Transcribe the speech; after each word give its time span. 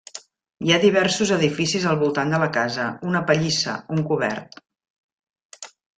Hi 0.67 0.71
ha 0.75 0.79
diversos 0.85 1.33
edificis 1.35 1.85
al 1.91 1.99
voltant 2.03 2.33
de 2.35 2.39
la 2.43 2.47
casa: 2.57 2.87
una 3.11 3.21
pallissa, 3.29 3.77
un 3.97 4.03
cobert. 4.09 4.59